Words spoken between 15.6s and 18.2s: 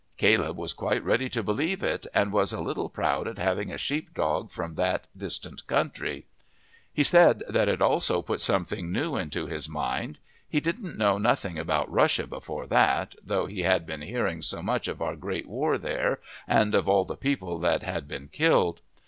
there and of all the people that had